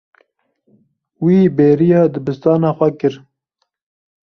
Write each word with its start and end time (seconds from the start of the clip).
Wî 1.25 1.37
bêriya 1.57 2.03
dibistana 2.13 2.69
xwe 2.77 2.89
kir. 2.99 3.13